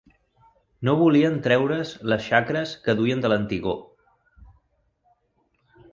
[0.87, 3.79] No volien treure-s les xacres que duien de l'antigor